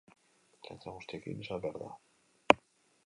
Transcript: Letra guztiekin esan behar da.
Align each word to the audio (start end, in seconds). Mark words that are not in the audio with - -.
Letra 0.69 0.95
guztiekin 0.95 1.43
esan 1.45 1.63
behar 1.67 1.79
da. 1.85 1.93